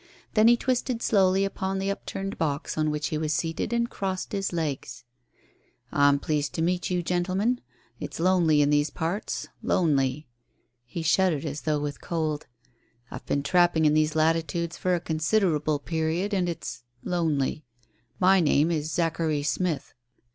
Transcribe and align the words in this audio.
Then 0.33 0.47
he 0.47 0.57
twisted 0.57 1.03
slowly 1.03 1.45
upon 1.45 1.77
the 1.77 1.91
upturned 1.91 2.39
box 2.39 2.75
on 2.75 2.89
which 2.89 3.09
he 3.09 3.19
was 3.19 3.35
seated 3.35 3.71
and 3.71 3.87
crossed 3.87 4.31
his 4.31 4.51
legs. 4.51 5.03
"I'm 5.91 6.17
pleased 6.17 6.53
to 6.55 6.63
meet 6.63 6.89
you, 6.89 7.03
gentlemen. 7.03 7.61
It's 7.99 8.19
lonely 8.19 8.63
in 8.63 8.71
these 8.71 8.89
parts 8.89 9.47
lonely." 9.61 10.27
He 10.85 11.03
shuddered 11.03 11.45
as 11.45 11.61
though 11.61 11.79
with 11.79 12.01
cold. 12.01 12.47
"I've 13.11 13.27
been 13.27 13.43
trapping 13.43 13.85
in 13.85 13.93
these 13.93 14.15
latitudes 14.15 14.75
for 14.75 14.95
a 14.95 14.99
considerable 14.99 15.77
period, 15.77 16.33
and 16.33 16.49
it's 16.49 16.81
lonely. 17.03 17.63
My 18.19 18.39
name 18.39 18.71
is 18.71 18.91
Zachary 18.91 19.43
Smith." 19.43 19.93